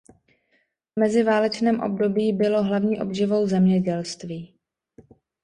V 0.95 0.99
meziválečném 0.99 1.79
období 1.81 2.33
bylo 2.33 2.63
hlavní 2.63 3.01
obživou 3.01 3.47
zemědělství. 3.47 4.59